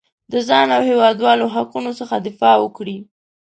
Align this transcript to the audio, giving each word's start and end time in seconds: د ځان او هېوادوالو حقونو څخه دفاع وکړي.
د 0.31 0.33
ځان 0.47 0.67
او 0.75 0.81
هېوادوالو 0.89 1.51
حقونو 1.55 1.91
څخه 1.99 2.15
دفاع 2.27 2.55
وکړي. 2.61 2.97